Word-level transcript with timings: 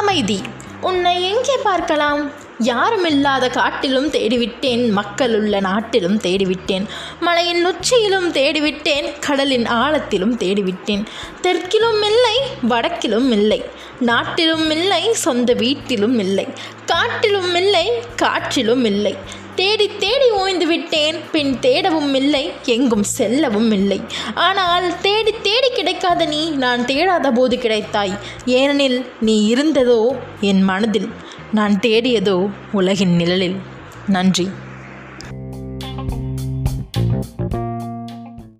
அமைதி. 0.00 0.38
உன்னை 0.88 1.14
எங்கே 1.30 1.56
பார்க்கலாம்? 1.66 2.20
யாருமில்லாத 2.68 3.44
காட்டிலும் 3.56 4.08
தேடிவிட்டேன் 4.14 4.82
மக்கள் 4.98 5.34
உள்ள 5.38 5.60
நாட்டிலும் 5.66 6.16
தேடிவிட்டேன் 6.24 6.84
மலையின் 7.26 7.62
உச்சியிலும் 7.70 8.28
தேடிவிட்டேன் 8.38 9.06
கடலின் 9.26 9.66
ஆழத்திலும் 9.80 10.34
தேடிவிட்டேன். 10.42 11.04
தெற்கிலும் 11.44 12.02
இல்லை 12.10 12.36
வடக்கிலும் 12.72 13.30
இல்லை 13.38 13.60
நாட்டிலும் 14.10 14.68
இல்லை 14.76 15.02
சொந்த 15.24 15.52
வீட்டிலும் 15.64 16.18
இல்லை 16.26 16.46
காட்டிலும் 16.92 17.54
இல்லை 17.62 17.86
காற்றிலும் 18.24 18.86
இல்லை. 18.92 19.14
தேடி 19.60 19.86
தேடி 20.02 20.26
ஓய்ந்து 20.40 20.66
விட்டேன் 20.70 21.16
பின் 21.32 21.50
தேடவும் 21.64 22.14
இல்லை 22.20 22.44
எங்கும் 22.74 23.06
செல்லவும் 23.16 23.72
இல்லை. 23.78 23.98
ஆனால் 24.46 24.86
தேடி 25.06 25.19
தேடி 25.42 25.70
கிடைக்காத 25.74 26.24
நீ 26.24 26.50
நான் 26.50 26.82
தேடாத 26.84 27.32
போது 27.32 27.56
கிடைத்தாய். 27.56 28.14
ஏனெனில் 28.46 28.98
நீ 29.20 29.54
இருந்ததோ 29.54 30.00
என் 30.40 30.62
மனதில் 30.62 31.08
நான் 31.52 31.80
தேடியதோ 31.80 32.50
உலகின் 32.72 33.14
நிழலில். 33.14 33.56
நன்றி. 34.06 34.48